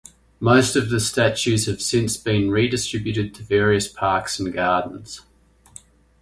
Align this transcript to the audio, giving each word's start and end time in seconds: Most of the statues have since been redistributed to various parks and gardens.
Most 0.39 0.75
of 0.75 0.89
the 0.89 0.99
statues 0.99 1.67
have 1.67 1.79
since 1.79 2.17
been 2.17 2.49
redistributed 2.49 3.35
to 3.35 3.43
various 3.43 3.87
parks 3.87 4.39
and 4.39 4.51
gardens. 4.51 5.21